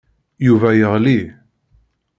[0.47, 1.19] Yuba yeɣli.